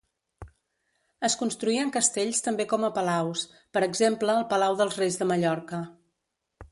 Es 1.29 1.35
construïen 1.41 1.91
castells 1.97 2.41
també 2.47 2.67
com 2.71 2.87
a 2.87 2.91
palaus, 2.95 3.43
per 3.77 3.83
exemple 3.89 4.35
el 4.39 4.49
Palau 4.55 4.79
dels 4.81 4.97
Reis 5.03 5.19
de 5.21 5.29
Mallorca. 5.33 5.83